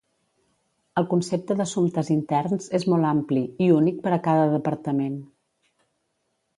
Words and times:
El 1.01 1.05
concepte 1.11 1.57
d'Assumptes 1.59 2.09
Interns 2.17 2.71
és 2.79 2.87
molt 2.95 3.11
ampli 3.13 3.45
i 3.67 3.71
únic 3.79 4.03
per 4.09 4.17
a 4.19 4.23
cada 4.31 4.51
departament. 4.59 5.25